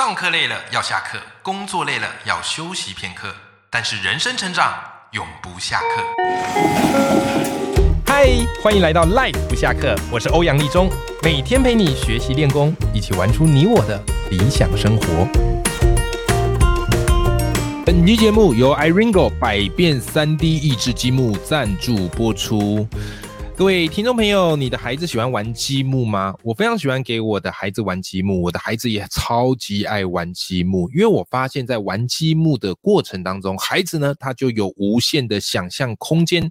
[0.00, 3.34] 上课累了要下课，工作累了要休息片刻，
[3.68, 4.72] 但是人生成长
[5.10, 6.02] 永不下课。
[8.06, 8.26] 嗨，
[8.62, 10.88] 欢迎来到 Life 不下课，我是欧阳立中，
[11.22, 15.28] 每天陪你学习练功，一起玩出你我的理想生活。
[17.84, 22.88] 本期节目由 iRingo 百变三 D 益智积木赞助播出。
[23.60, 26.34] 各位听众朋友，你的孩子喜欢玩积木吗？
[26.42, 36.50] 我非常喜欢给我的孩子玩积木，我的孩子也超级爱玩积木，因为我发现，在玩积木的过程当中，孩子呢，他就有无限的想象空间。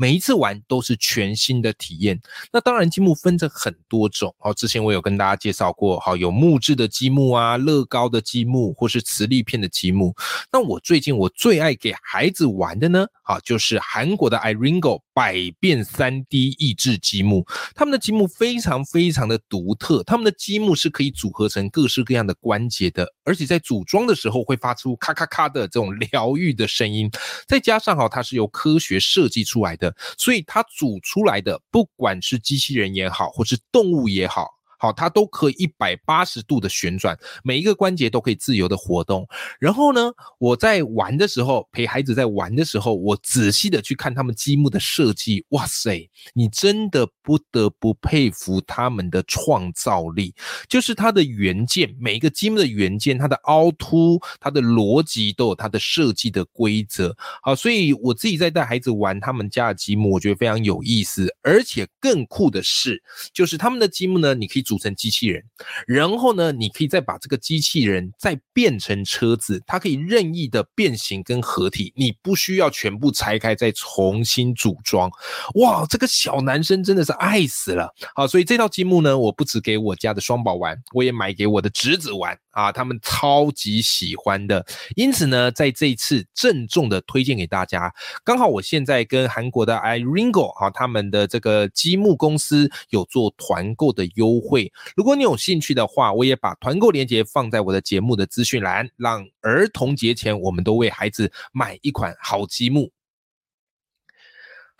[0.00, 2.20] 每一次玩都是全新的体验。
[2.52, 4.32] 那当然，积木分着很多种。
[4.38, 10.14] 好，之前我有跟大家介绍过，好，有木质的积木啊，乐高的积木，或是磁力片的积木。
[10.52, 17.44] 那我最近我最爱给孩子玩的呢，啊，就是韩国的 iRingo 百变三 D 益智积木。
[17.74, 27.10] 他们的积木非常非常的独特，他们的积木是可以组合成各式各样的关节的，而且在组装的时候会发出咔咔咔的这种疗愈的声音。
[27.48, 29.87] 再加上哈，它是由科学设计出来的。
[30.16, 34.57] 所以它组出来的，不管是机器人也好，或是动物也好。
[34.78, 39.26] 好，它都可以一百八十度的旋转，每一个关节都可以自由的活动。
[39.58, 45.44] 然后呢，我在玩的时候，陪孩子在玩的时候，我仔细的去看他们积木的设计。
[45.48, 50.32] 哇塞，你真的不得不佩服他们的创造力。
[50.68, 57.12] 就是它的元件，每一个积木的元件，它的凹凸、它的逻辑都有它的设计的规则。
[57.42, 61.26] 好，所以我自己在带孩子玩他们家的积木，我觉得非常有意思。
[61.42, 64.64] 而且更酷的是，就是他们的积木呢，你可以。
[64.68, 65.42] 组成机器人，
[65.86, 75.10] 然后呢，你可以再把这个机器人再变成车子，它可以任意的变形跟合体，你不需要全部拆开再重新组装。
[75.54, 77.90] 哇，这个小男生真的是爱死了。
[78.14, 82.38] 好，所以这套积木呢，我不止给我家的双宝玩，我也买给我的侄子玩。
[82.58, 84.66] 啊，他们超级喜欢的，
[84.96, 87.94] 因此呢，在这一次郑重的推荐给大家。
[88.24, 94.72] 刚好我现在跟韩国的 iRingo 啊，他们的这个积木公司有做团购的优惠。
[94.96, 102.90] 如果你有兴趣的话，我也把团购链接放在我的节目的资讯栏，让儿童节前我们都为孩子买一款好积木。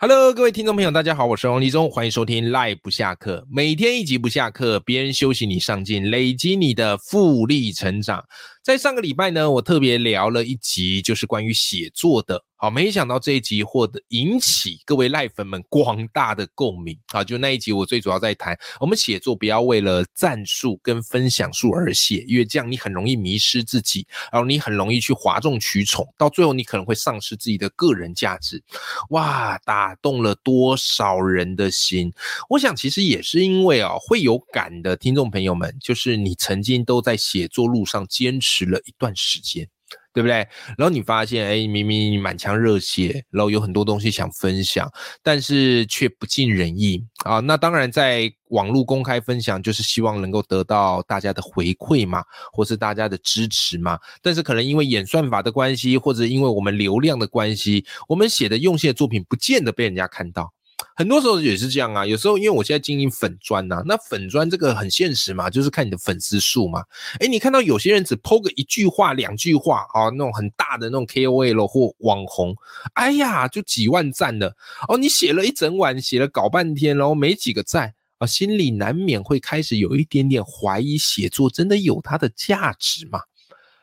[0.01, 8.23] Hello，各位听众朋友，大家好，我是王立忠，欢迎收听赖不下课，每天一集不下课，别人休息你上进，累积你的复利成长。
[8.69, 12.45] 在上个礼拜呢，我特别聊了一集，就是关于写作的。
[12.55, 17.23] 好，没想到这一集获得引起各位赖粉们广大的共鸣啊！
[17.23, 28.61] 就那一集，我最主要在谈，我们写作不要为了赞数跟分享数而写，因为这样你很容易迷失自己，然后你很容易去哗众取宠，到最后你可能会丧失自己的个人价值。
[29.11, 32.11] 哇，打动了多少人的心！
[32.49, 39.67] 我想其实也是因为啊，会有感的听众朋友们，就是你曾经都在写作路上坚持了一段时间。
[40.11, 40.35] 对不对？
[40.77, 44.91] 然后你发现，哎，明明满腔热血，然后有很多东西想分享，
[45.23, 47.39] 但是却不尽人意啊。
[47.39, 53.97] 那当然，在网络公开分享，就是希望能够得到大家的回馈嘛，或是大家的支持嘛。
[54.21, 60.51] 但是可能因为演算法的关系，或者因为我们流量的关系，我们写的用心的作品，不见得被人家看到。
[60.99, 66.83] 很多时候也是这样啊，有时候因为我现在经营粉砖呐，那粉砖这个很现实嘛，就是看你的粉丝数嘛。
[67.21, 72.53] 哎，你看到有些人只抛个一句话、两句话啊，那种很大的那种 KOL 或网红，
[72.95, 74.53] 哎呀，就几万赞的
[74.89, 74.97] 哦。
[74.97, 83.21] 你写了一整晚，写了搞半天，然后没几个赞啊，心里难免会开始有一点点怀疑，写作真的有它的价值吗？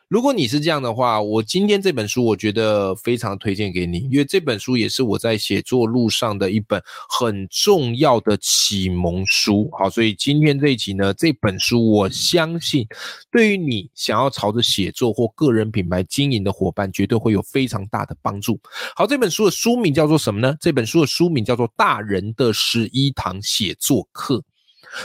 [0.09, 9.69] 如果你是这样的话，我今天这本书我觉得非常推荐给你，因为这本书也是我在写作路上的一本很重要的启蒙书。
[9.77, 12.87] 好，所以今天这一集呢，这本书我相信
[13.29, 18.57] 对于你想要朝着写作或个人品牌经营的伙伴，绝对会有非常大的帮助。
[18.95, 20.55] 好，这本书的书名叫做什么呢？
[20.61, 24.35] 这本书的书名叫做《大人的十一堂写作课》。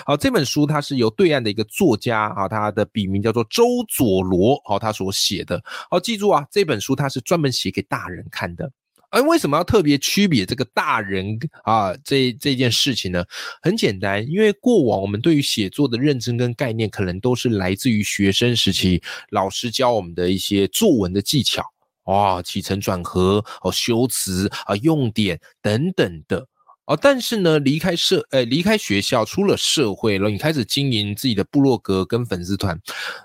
[0.06, 5.62] 好，这本书它是由对岸的一个作家啊，他的笔名叫做周佐罗，好，他所写的。
[5.90, 8.70] 好，记住啊，这本书它是专门写给大人看的。
[9.10, 13.22] 而为什么要特别区别这个大人啊这这件事情呢？
[13.60, 21.62] 很简单，因为过往我们对于写作的认真跟概念，可能都是来自于学生时期老师教我们的一些作文的技巧
[22.04, 26.48] 啊，起承转合哦，修辞啊，用典等等的。
[26.86, 32.76] 哦，但是呢，离开社，呃，离开学校，出了社会了，你开始经营自己的部落格跟粉丝团，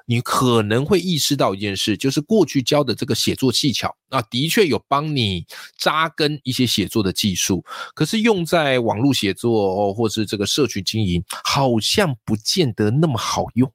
[0.05, 5.43] 你可能会意识到一件事，就是过去教的这个写作技巧啊，的确有帮你
[5.77, 7.65] 扎根一些写作的技术，
[7.95, 13.71] 可是用在网络写作哦，或是这个社群经营，好像不见得那么好用。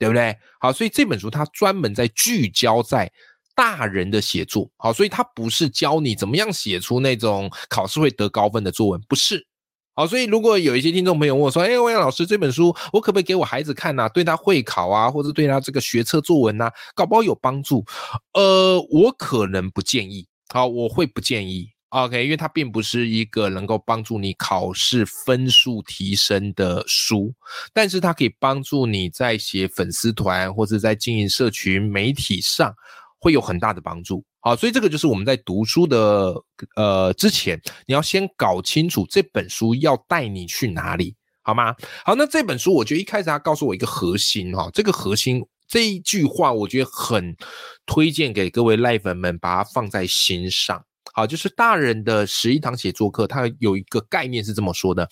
[0.00, 0.34] 对不对？
[0.58, 3.12] 好，所以这本书它专门在聚焦在
[3.60, 9.46] 大人的写作，好，所以它不是教你怎么样写出那种考试会得高分的作文，不是。
[9.94, 14.08] 好，所以如果有一些听众朋友问我说：“哎，魏阳老师，这本书我可不可以给我孩子看呐？
[14.08, 17.84] 对他会考啊，或者对他这个学测作文呐，搞不好有帮助？”
[18.32, 20.26] 呃，我可能不建议。
[20.54, 21.68] 好，我会不建议。
[21.90, 27.34] OK，因为它并不是一个能够帮助你考试分数提升的书，
[27.74, 32.74] 但是它可以帮助你在写粉丝团或者在经营社群媒体上
[33.20, 34.24] 会有很大的帮助。
[34.40, 36.34] 好，所以这个就是我们在读书的
[36.74, 41.76] 呃之前，你要先搞清楚这本书要带你去哪里，好吗？
[42.04, 47.36] 好，那这本书我觉得一开始他告诉我一个核心哈，这个核心这一句话我觉得很
[47.84, 50.82] 推荐给各位赖粉们，把它放在心上。
[51.12, 55.06] 好，就是大人的十一堂写作课，他有一个概念是这么说的，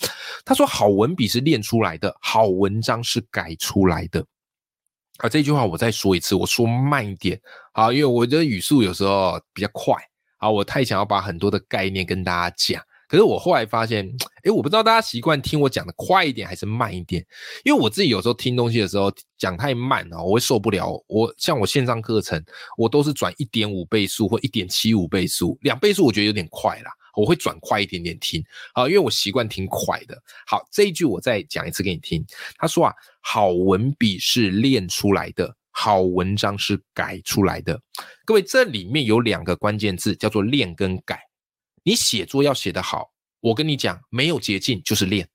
[0.45, 4.25] 他说好文笔是练出来的，好文章是改出来的。
[5.19, 7.41] 啊，这句话我再说一次，我说慢一点，
[7.73, 9.95] 好，因为我的语速有时候比较快，
[10.39, 14.09] 啊，我太想要把很多的概念跟大家讲，可是我后来发现，
[14.45, 17.25] 哎，我不知道大家习惯听我讲的快一点还是慢一点，
[17.65, 21.03] 因为我自己有时候听东西的时候讲太慢啊，我会受不了。
[21.09, 22.41] 我像我线上课程，
[22.77, 26.93] 我都是转一点五倍速或一点七五倍速，两倍速我觉得有点快啦。
[27.19, 28.41] 我会转快一点点听，
[28.75, 30.17] 啊，因为我习惯听快的。
[30.47, 32.25] 好，这一句我再讲一次给你听。
[32.57, 37.81] 他说啊，好文笔是练出来的，好文章是改出来的。
[38.25, 41.19] 各位，这里面有两个关键字，叫做练跟改。
[41.83, 43.11] 你写作要写得好，
[43.41, 45.29] 我跟你讲，没有捷径，就是练，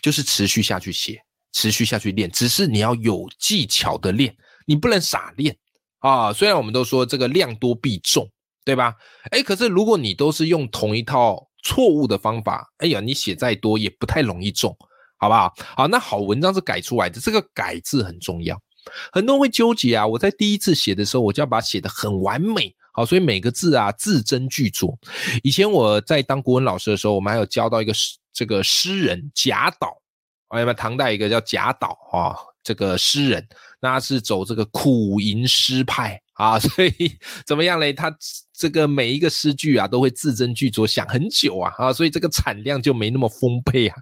[0.00, 1.20] 就是持续下去写，
[1.52, 2.30] 持续下去练。
[2.30, 4.36] 只是你要有技巧的练，
[4.66, 5.56] 你不能傻练
[5.98, 6.32] 啊。
[6.32, 8.30] 虽然我们都说这个量多必重。
[8.64, 8.94] 对吧？
[9.30, 14.74] 哎，可是如果你都是用同一套错误的方法，哎呀，你写再多也不太容易中，
[15.18, 15.52] 好不好？
[15.76, 18.58] 好，那好文章是改出来的，这个改字很重要。
[19.12, 24.94] 很多人会纠结啊，我在第一次写的时候，我就要把它写得很完美，好，所以每个字啊字斟句酌。
[25.42, 29.96] 以前我在当国文老师的时候，我们还有教到一个诗，这个诗人贾岛，
[30.48, 33.46] 哎呀，唐代一个叫贾岛啊，这个诗人，
[33.80, 36.20] 那是走这个苦吟诗派。
[36.34, 37.12] 啊， 所以
[37.46, 37.92] 怎么样嘞？
[37.92, 38.14] 他
[38.52, 43.96] 这个每一个诗句啊，都会字斟句酌想很久啊，啊，所以这个产量就没那么丰沛啊。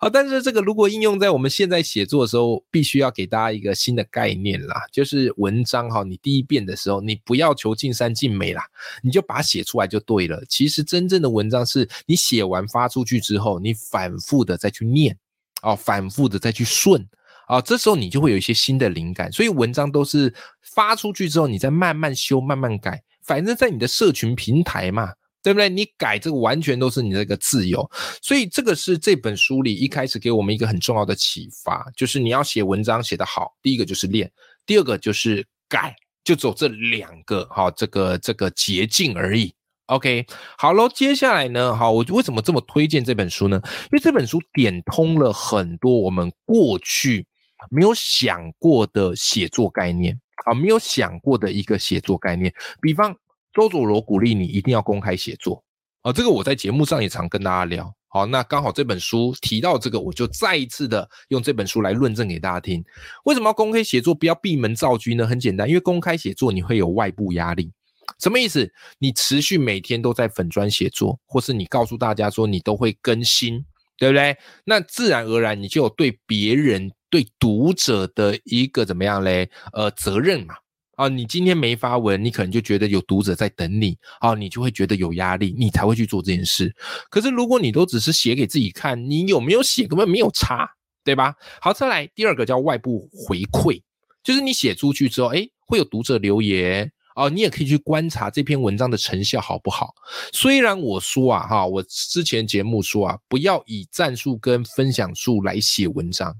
[0.00, 8.64] 好，但是这个如果应用在我们现在写作的时候，必须要给大家一个新的概念啦，就是文章哈，你第一遍的时候，你不要求尽善尽美啦，
[9.02, 10.42] 你就把它写出来就对了。
[10.48, 15.16] 其实真正的文章是你写完发出去之后，你反复的再去念，
[15.62, 17.08] 哦，反复的再去顺。
[17.46, 20.32] 啊，这时候你就会有一些新的灵感，所以文章都是
[20.74, 23.02] 发出去之后，你再慢慢修、慢慢改。
[23.22, 25.12] 反正，在你的社群平台嘛，
[25.44, 25.68] 对不对？
[25.68, 27.88] 你改这个完全都是你的一个自由。
[28.20, 34.28] 所以，这个是这本书里一开始给我们一个很重要的启发，就是你要写文章写得好，第一个就是练，
[34.66, 39.54] 第二个就是改，就走这两个哈，这个这个捷径而已。
[39.86, 40.26] OK，
[40.58, 43.60] 好喽，接下来呢，好，我为什么这么推荐这本书呢？
[43.64, 47.24] 因为这本书点通了很多我们过去。
[47.70, 52.52] 没有想过的写作概念啊，没有想过的一个写作概念。
[52.80, 53.16] 比方
[53.52, 55.62] 周佐罗鼓励你一定要公开写作
[56.02, 57.94] 啊，这个我在节目上也常跟大家聊。
[58.08, 62.84] 好，那刚好这本书提到这个，我就再一次的用这本书来论证给大家听。
[63.24, 64.14] 为什么要公开写作？
[64.14, 65.26] 不要闭门造车呢？
[65.26, 67.72] 很简单，因为公开写作你会有外部压力。
[68.18, 68.70] 什么意思？
[68.98, 73.64] 你持续每天都在粉砖写作，或是你告诉大家说你都会更新，
[73.96, 74.36] 对不对？
[74.64, 76.92] 那自然而然你就有对别人。
[77.12, 79.50] 对读者的一个怎么样嘞？
[79.74, 80.54] 呃，责任嘛，
[80.96, 86.74] 啊，你今天没发文，你可能就觉得有读者在等你，啊，你就会觉得有压力，你才会去做这件事。
[87.10, 90.66] 可是如果你都只是写给自己看，你有没有写根本没有差，
[91.04, 91.34] 对吧？
[91.60, 93.82] 好，再来第二个叫外部回馈，
[94.24, 99.92] 就是你写出去之后，哎，会有读者留言，哦，你也可以去观察这篇文章的成效好不好。
[100.32, 106.34] 虽然我说啊，哈，我之前节目说啊，不要以战术跟分享数来写文章。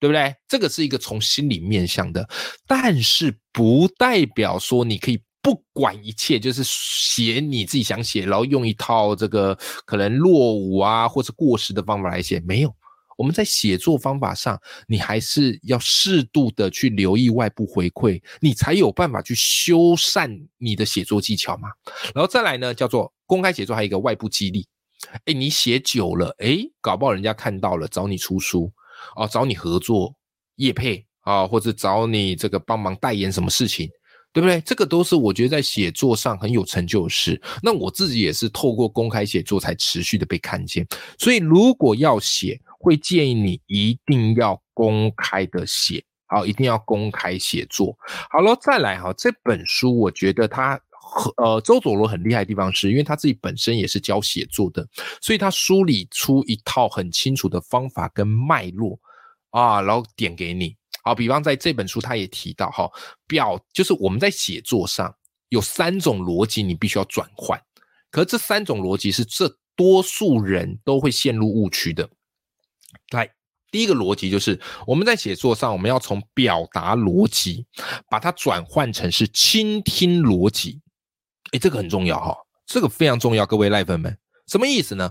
[0.00, 0.34] 对不对？
[0.48, 2.26] 这个是一个从心里面向的，
[2.66, 9.54] 但是不代表说你可以不管一切，就是写你自己想写，然后用一套这个
[9.84, 12.40] 可能落伍啊或者过时的方法来写。
[12.40, 12.74] 没有，
[13.18, 21.68] 我们在写作方法上，你还是要适度的去留意外部回馈，你才有办法去修缮你的写作技巧嘛。
[22.14, 24.66] 然后再来呢，叫做公开写作，还有一个外部激励。
[25.24, 28.70] 哎，你写久了，哎，搞不好人家看到了，找你出书。
[29.16, 30.14] 哦，找你合作、
[30.56, 33.88] 业配啊，或者找你这个帮忙代言什么事情，
[34.32, 34.60] 对不对？
[34.60, 37.40] 这个都是我觉得在写作上很有成就的事。
[37.62, 40.86] 那我自己也是透过公开写作才持续的被看见。
[41.18, 46.02] 所以如果要写，会建议你一定要公开的写。
[46.26, 47.92] 好，一定要公开写作。
[48.30, 50.80] 好了，再来哈，这本书我觉得它
[51.36, 54.86] 呃周佐罗很厉害的地方，是因为他自己本身也是教写作的，
[55.20, 58.98] 所以他梳理出一套很清楚的方法跟脉络
[59.50, 60.76] 啊，然后点给你。
[61.02, 62.90] 好，比方在这本书他也提到哈，
[63.26, 65.14] 表就是我们在写作上
[65.48, 67.60] 有三种逻辑，你必须要转换。
[68.10, 72.08] 可这三种逻辑是这多数人都会陷入误区的。
[73.12, 73.30] 来。
[73.72, 77.64] 第一个逻辑就是我们在写作上，我们要从表达逻辑
[78.10, 80.80] 把它转换成是倾听逻辑。
[81.52, 84.16] 哎，这个很重要哈，这个非常重要，各位赖粉们，
[84.46, 85.10] 什么意思呢？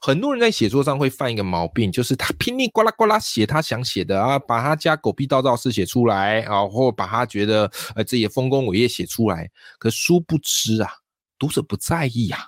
[0.00, 10.90] 很多人在写作上会犯一个毛病，就是他拼命呱啦呱啦写他想写的啊，把他家狗屁叨叨事写出来啊，或把他觉得呃自己的丰功伟业写出来，可殊不知啊，
[11.38, 12.46] 读者不在意啊。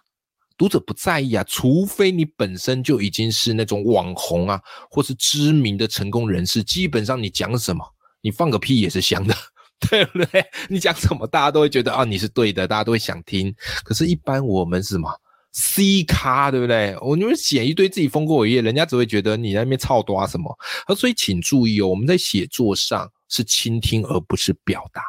[0.56, 7.82] 读者不在意啊，除非你本身就已经是那种网红啊，或是知名的成功人士，基本上你讲什么，
[8.20, 9.34] 你放个屁也是香的，
[9.88, 10.44] 对不对？
[10.68, 13.54] 你讲什么，大家都会觉得啊，你是对的，大家都会想听。
[13.82, 15.10] 可是，一般我们是什么
[15.52, 16.96] C 咖，对不对？
[17.00, 20.54] 我你们写一堆自己丰功伟业，人家只会觉得你在那边操多啊什么。
[20.94, 25.02] 所以，请注意哦，我们在写作上是倾听，而不是表达。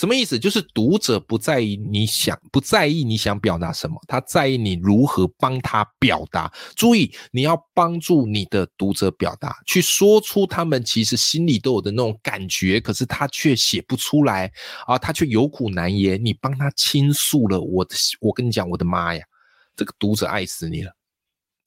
[0.00, 0.38] 什么意思？
[0.38, 6.50] 就是读者不在意你想不在意你想表达什么，他在意你如何帮他表达。
[6.74, 14.50] 注意，你要帮助你的读者表达，去说出他们其实心里都有的那种感觉，可是他却写不出来
[14.86, 16.18] 啊，他却有苦难言。
[16.24, 19.22] 你帮他倾诉了，我的，我跟你讲，我的妈呀，
[19.76, 20.90] 这个读者爱死你了，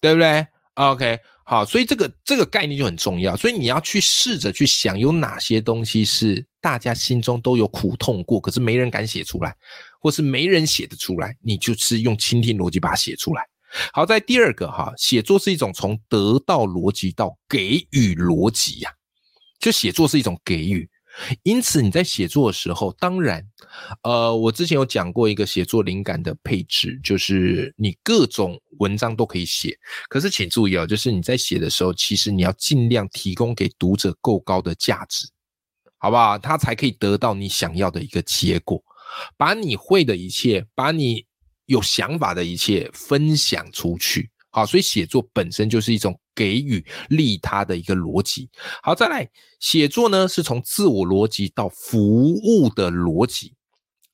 [0.01, 1.19] 对不对？OK。
[1.45, 9.53] 好，所以这个这个概念就很重要，所以你要去试着去想，有哪些东西是大家心中都有苦痛过，可是没人敢写出来，
[9.99, 13.43] 或是没人写得出来，你就是用倾听逻辑把它写出来。
[13.91, 18.89] 好，在第二个哈，写作是一种从得到逻辑到给予逻辑呀，
[19.59, 20.89] 就写作是一种给予。
[21.43, 23.45] 因此，你在写作的时候，当然，
[24.01, 29.77] 呃，我之前有讲过一个写作灵感的配置，就是你各种文章都可以写。
[30.09, 35.27] 可是，请注意哦，就是你在写的时候，其实你要尽量提供给读者够高的价值，
[35.97, 36.37] 好不好？
[36.37, 38.83] 他才可以得到你想要的一个结果。
[39.37, 41.23] 把你会的一切，把你
[41.67, 44.31] 有想法的一切分享出去。
[44.49, 48.49] 好，所以写作本身就是一种给予利他的一个逻辑。
[48.81, 53.53] 好，再来，写作呢是从自我逻辑到服务的逻辑。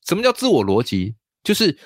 [0.06, 1.14] 什么叫自我逻辑？
[1.42, 1.78] 就是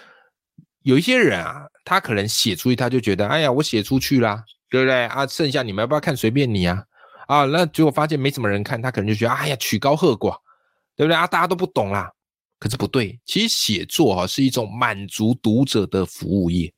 [0.83, 5.27] 有一些人啊，他可能写出去，他就觉得，哎呀，我写出去啦，对不对啊？
[5.27, 6.83] 剩下你们要不要看，随便你啊。
[7.27, 10.37] 啊，那结果发现没什么人看，他可能就觉得，哎呀，曲高和寡，
[10.97, 11.27] 对不对啊？
[11.27, 12.11] 大家都不懂啦。
[12.59, 16.73] 可是不对，其实写作啊是一种满足读者的服务业。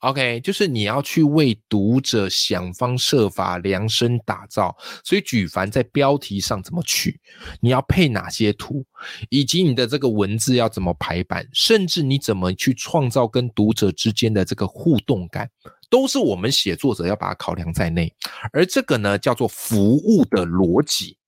[0.00, 7.20] OK，就是你要去为读者想方设法量身打造，所以举凡在标题上怎么取，
[7.60, 8.84] 你要配哪些图，
[9.28, 15.50] 以及你的这个文字要怎么排版，甚至你怎么去创造跟读者之间的这个互动感，
[15.90, 18.10] 都是我们写作者要把它考量在内。
[18.52, 21.18] 而这个呢，叫做服务的逻辑，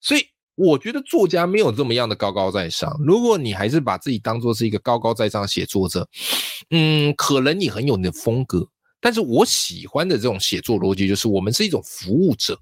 [0.00, 0.26] 所以。
[0.56, 2.94] 我觉得作家没有这么样的高高在上。
[3.04, 6.08] 如果你还是把自己当做是一个高高在上的写作者，
[6.70, 8.66] 嗯，可能你很有你的风格。
[8.98, 12.58] 但是我喜欢的这种写作逻辑，就是我们是一种服务者。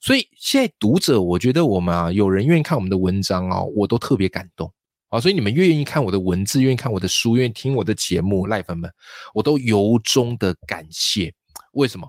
[0.00, 4.70] 所以现在读者，我觉得我们啊，有人愿意看我们的文章啊，我都特别感动
[5.08, 5.18] 啊。
[5.18, 8.88] 所以你们愿意看我的文字，愿意看我的书，愿意听我的节目，赖粉们，
[9.34, 11.32] 我都由衷的感谢。
[11.72, 12.06] 为什么？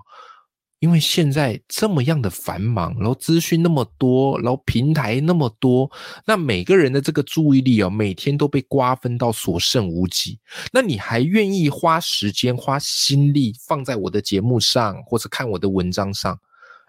[0.80, 5.90] 因为现在这么样的繁忙，然后资讯那么多，然后平台那么多，
[6.26, 10.38] 那每个人的这个注意力哦，每天都被瓜分到所剩无几。
[10.72, 16.38] 那你还愿意花时间、花心力放在我的节目上，或者看我的文章上？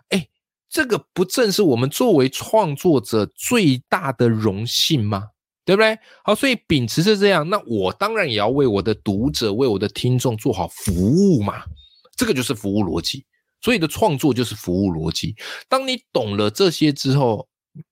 [0.08, 0.26] 哎，
[0.70, 5.28] 这个不正是我们作为创作者最大的荣幸吗？
[5.66, 5.98] 对不对？
[6.24, 11.62] 好，所以秉持是这样，那我当然也要为我的读者、为我的听众做好服务嘛。
[12.16, 13.26] 这个就是服务逻辑。
[13.62, 15.36] 所以的创作就是服务逻辑。
[15.70, 17.48] 当你懂了这些之后，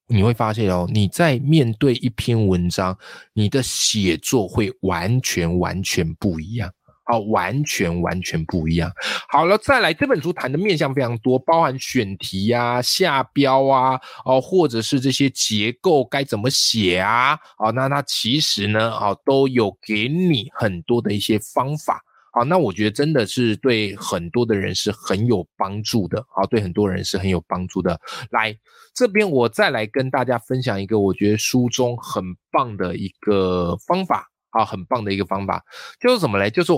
[0.07, 2.97] 你会发现哦，你在面对一篇文章，
[3.33, 6.69] 你的写作会完全完全不一样，
[7.05, 8.91] 好，完全完全不一样。
[9.29, 22.01] 好了，再来这本书谈的面向非常多，包含选题啊、下标啊，哦，或者是这些结构该怎么写啊，哦，那它其实呢，哦，都有给你很多的一些方法。
[22.31, 26.25] 好，那我觉得真的是对很多的人是很有帮助的。
[26.29, 27.99] 好，对很多人是很有帮助的。
[28.31, 28.57] 来
[28.93, 34.29] 这边，我再来跟大家分享一个我觉得书中很棒的一个方法。
[34.51, 35.63] 啊，很棒的一个方法，
[35.99, 36.49] 就是什么嘞？
[36.49, 36.71] 就是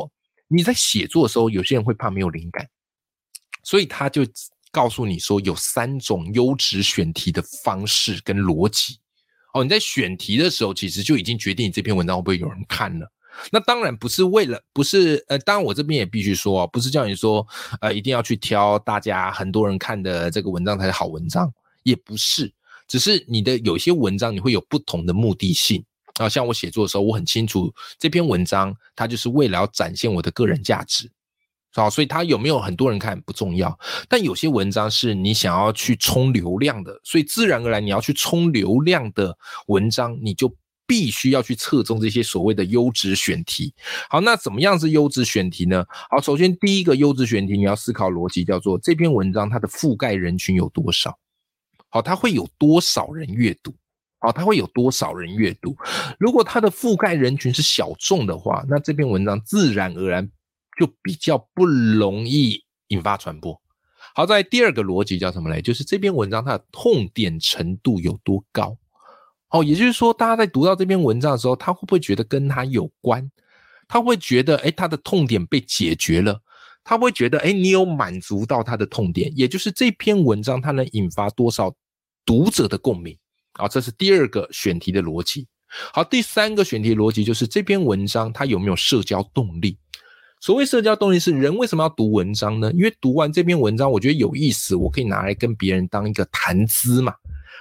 [0.49, 2.67] 你在写作的时候，有些人会怕没有灵感，
[3.63, 4.23] 所以他就
[4.73, 8.99] 告诉你说有三种优质选题的方式跟逻辑。
[9.53, 13.09] 哦，你在选题的时候，其实就已经决定你这篇文章会不会有人看了。
[13.51, 17.45] 那当然不是为了，不是呃，当然我这边也必须说，不是叫你说，
[17.79, 21.51] 呃，一定要去挑大家很多人看的这个文章才是好文章，
[21.83, 22.51] 也不是，
[22.87, 25.83] 只是你的有些文章你会有不同的目的性
[26.15, 26.29] 啊。
[26.29, 31.09] 像我写作的时候，我很清楚这篇文章它就是为了要展现我的个人价值，
[31.73, 40.53] 好，所以它有没有很多人看不重要，但有些文章是你想要去冲流量的，所以自然而然你要去冲流量的文章，你就。
[40.91, 43.73] 必须要去侧重这些所谓的优质选题。
[44.09, 45.85] 好，那怎么样是优质选题呢？
[46.09, 51.17] 好，首先第一个优质选题，你要思考逻辑，叫做这篇文章它的覆盖人群有多少？
[51.87, 53.73] 好，它会有多少人阅读？
[54.19, 55.77] 好，它会有多少人阅读？
[56.19, 60.29] 如果它的覆盖人群是小众的话，那这篇文章自然而然
[60.77, 63.57] 就比较不容易引发传播。
[64.13, 65.61] 好，在第二个逻辑叫什么嘞？
[65.61, 68.75] 就是这篇文章它的痛点程度有多高？
[69.51, 73.29] 哦，也就是说，大家在读到这篇文章的时候，他会不会觉得跟他有关？
[73.87, 76.39] 他会觉得，哎，他的痛点被解决了。
[76.83, 81.71] 他会觉得，哎，你有满足到他的痛点，也就是这篇文章它能引发多少
[82.25, 83.15] 读者的共鸣？
[83.53, 85.45] 啊，这是第二个选题的逻辑。
[85.93, 89.77] 好，第三个选题逻辑就是这篇文章它有没有社交动力？
[90.39, 92.71] 所谓社交动力是人为什么要读文章呢？
[92.71, 97.13] 因为读完这篇文章，我觉得有意思，我可以拿来跟别人当一个谈资嘛。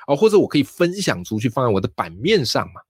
[0.06, 2.80] 哦，或者我可以分享出去，放在我的版面上嘛，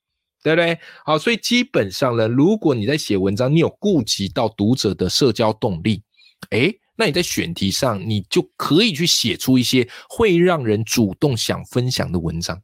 [0.42, 0.78] 对不对？
[1.04, 6.02] 好，所以基本上呢，如果你在写文章，你有顾及到读者的社交动力，
[6.50, 12.60] 诶，那你在选题上，你就可以去写出一些会让人主动想分享的文章。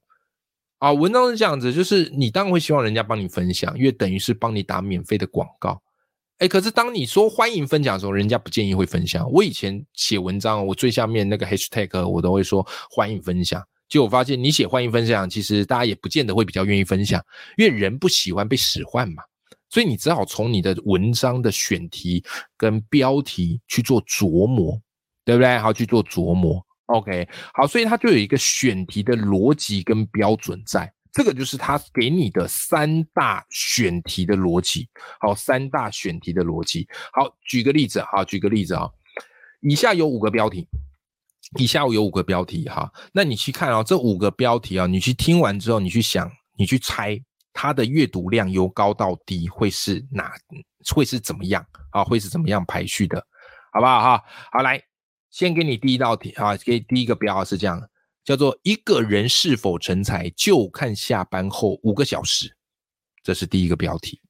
[0.79, 5.81] 啊，文章是这样子，就是你当然会希望人家帮你分享，因为等于是帮你打免费的广告。
[6.39, 9.27] 哎，可是当你说欢迎分享的时候，人家不建议会分享。
[9.33, 13.63] 我以前写文章，我最下面那个 hashtag 我都会说欢迎分享。
[13.89, 17.25] 就我发现，你写欢迎分享，其实大家也不见得会比较愿意分享，
[17.57, 19.23] 因为人不喜欢被使唤嘛。
[19.69, 22.25] 所以你只好从你的文章的选题
[22.57, 24.81] 跟标题去做琢磨，
[25.25, 25.59] 对不对？
[25.59, 26.65] 好，去做琢磨。
[26.87, 34.89] OK，好，所以它就有一个选题的逻辑跟标准在，这个就是他给你的三大选题的逻辑。
[35.21, 36.87] 好，三大选题的逻辑。
[37.13, 38.89] 好，举个例子，好，举个例子啊，
[39.63, 40.69] 以下有五个标题。
[41.59, 47.17] 以下有五个标题哈，那你去看啊，这五个标题啊，你去听完之后，你去想，你去猜
[47.53, 50.33] 它的阅读量由高到低会是哪，
[50.95, 52.03] 会是怎么样啊？
[52.03, 53.25] 会是怎么样排序的，
[53.73, 54.23] 好不好哈？
[54.51, 54.83] 好，来，
[55.31, 57.81] 先给你第一道题啊，给第一个标是这样，
[58.25, 62.57] 叫做一个人是否成才就看下班后五个小时，
[63.23, 64.21] 这是第一个标题。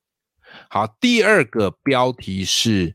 [0.69, 2.95] 好，第二个标题是。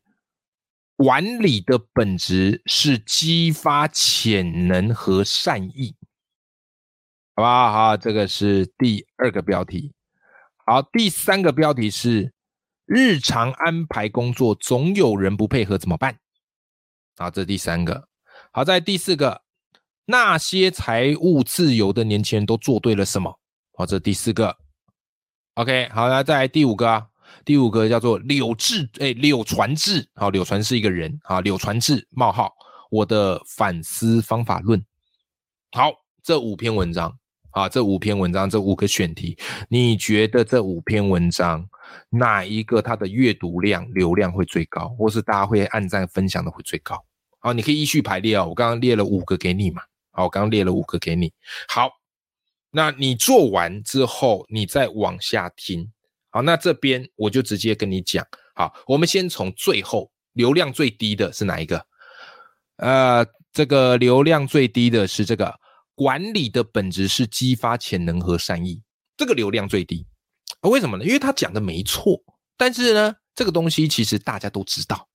[1.01, 5.95] 管理的本质是激发潜能和善意，
[7.35, 7.71] 好不好？
[7.71, 9.91] 好，这个是第二个标题。
[10.63, 12.31] 好，第三个标题是
[12.85, 16.15] 日常安排工作，总有人不配合怎么办？
[17.17, 18.07] 好，这第三个。
[18.51, 19.41] 好，在第四个，
[20.05, 23.39] 那些财务自由的年轻人都做对了什么？
[23.73, 24.55] 好，这第四个。
[25.55, 27.07] OK，好，那再来第五个。
[27.43, 32.53] 第五个叫做柳志，哎，柳传志，好，柳传是一个人，啊，柳传志冒号，
[32.89, 34.83] 我的反思方法论，
[35.71, 35.91] 好，
[36.23, 37.17] 这五篇文章，
[37.51, 39.37] 啊，这五篇文章，这五个选题，
[39.69, 41.67] 你觉得这五篇文章
[42.09, 47.03] 哪一个它的阅读量、流量会最高，或是大家会按赞分享的会最高？
[47.39, 51.33] 好，你可以依序排列哦，我刚刚列了五个给你嘛，好，我刚刚列了五个给你，
[51.67, 51.89] 好，
[52.69, 55.91] 那你做完之后，你再往下听。
[56.31, 58.25] 好，那这边我就直接跟你讲。
[58.55, 61.85] 好，我们先从最后流量最低的是哪一个？
[62.77, 65.53] 呃，这个流量最低的是这个
[65.93, 68.81] 管理的本质是激发潜能和善意，
[69.17, 70.07] 这个流量最低。
[70.61, 71.03] 为什么呢？
[71.03, 72.17] 因为他讲的没错，
[72.57, 75.07] 但是呢，这个东西其实大家都知道，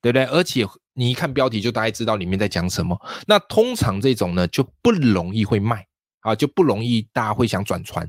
[0.00, 0.24] 对不对？
[0.26, 2.96] 而且你一看标题就大概知道里面在讲什么。
[3.26, 5.86] 那通常这种呢就不容易会卖
[6.20, 8.08] 啊，就不容易大家会想转传。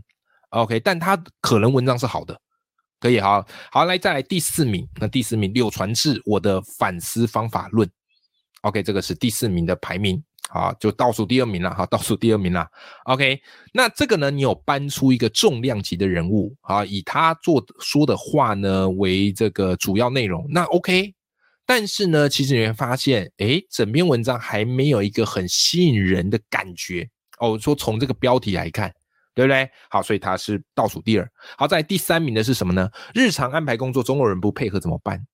[0.49, 2.39] OK，但他可能文章是好的。
[3.01, 7.89] 可以好好来再来第四名，那第四名柳传志我的反思方法论
[8.61, 12.67] ，OK，这个是第四名的排名，好，就倒数第二名了，哈，倒数第二名了
[13.05, 13.41] ，OK，
[13.73, 21.15] 那这个呢，你有搬出一个重量级的人物，啊，以他做说的话呢为这个主要内容，那 OK，
[21.65, 27.09] 但是呢，其实你会发现，哎，整篇文章还没有一个很吸引人的感觉，
[27.39, 28.93] 哦，说从这个标题来看。
[29.33, 29.69] 对不对？
[29.89, 31.31] 好，所以它是倒数第二。
[31.57, 32.89] 好，在第三名的是什么呢？
[33.13, 35.25] 日常安排工作，中国人不配合怎么办？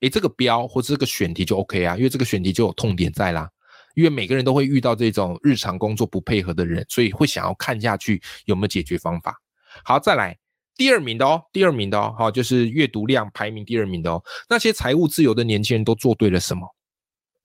[0.00, 3.50] 诶，这个标或者这个选题就 OK 啊，因为这个选题就有痛点在啦。
[3.94, 9.36] 因为每个人都会遇到这种日常工作不配合的人，所以会想要看下去有没有解决方法。
[9.82, 10.38] 好，再来
[10.76, 14.22] 第二名的哦，第二名的哦，好，就是阅读量排名第二名的哦。
[14.48, 16.64] 那些财务自由的年轻人都做对了什么？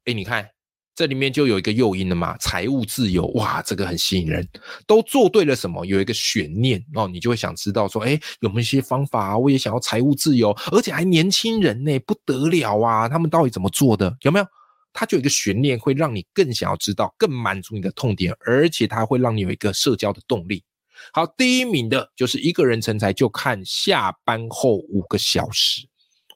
[0.06, 0.53] 哎，你看。
[0.96, 4.48] 这里面就有一个诱因了嘛，财务自由，哇，这个很吸引人。
[4.86, 5.84] 都做对了什么？
[5.86, 9.38] 有一个悬念哦，你就会想知道说，哎，有没有一些方法啊？
[9.38, 13.10] 我也想要财务自由，而且还年轻人呢，不得了啊！
[13.10, 14.16] 他们到底怎么做的？
[14.22, 14.46] 有没有？
[14.94, 20.64] 它就有一个悬念，会让你更想要知道，更满足你的痛点，而且它会让你有一个社交的动力。
[21.12, 25.88] 好，第一名的就是一个人成才就看下班后五个小时，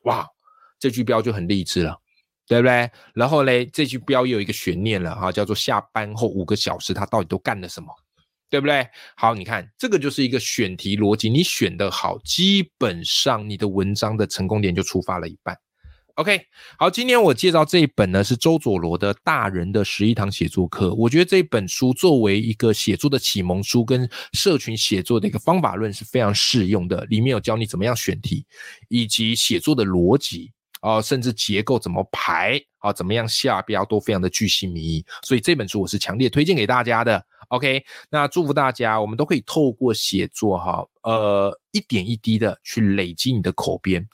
[0.06, 0.26] 哇，
[0.80, 2.02] 这句标就很励志了。
[2.48, 2.90] 对不对？
[3.14, 7.88] 然后嘞，这句标有一个悬念了哈，叫做下班后五个小时他到底都干了什么？
[8.50, 8.88] 对不对？
[9.18, 15.58] 好，你看这个就是一个选题逻辑，你选的好，基本上你的文章的成功点就出发了一半。
[16.16, 16.42] OK，
[16.80, 28.46] 好，今天我介绍这一本呢是周佐罗的大人的十一堂写作课，我觉得这本书作为一个写作的启蒙书跟社群写作的一个方法论是非常适用的，里面有教你怎么样选题
[28.88, 30.54] 以及写作的逻辑。
[30.82, 32.94] 哦，甚至结构怎么排啊？
[32.94, 37.24] 怎么样下标都非常的具细迷，所以这本书我是强烈推荐给大家的。
[37.50, 44.06] OK，那祝福大家，我们都可以透过写作哈，呃，一点一滴的去累积你的口边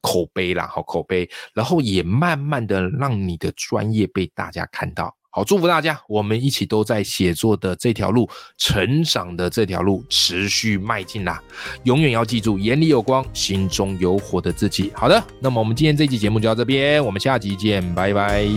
[0.00, 5.16] 口碑啦，好口碑，然后也慢慢的让你的专业被大家看到。
[5.36, 11.38] 好，祝福大家，我们一起都在写作的这条路、成长的这条路持续迈进啦！
[11.84, 14.90] 永远要记住，眼里有光，心中有火的自己。
[14.94, 18.48] 好的，那么我们今天这期节目就到这边，我们下期见，拜拜。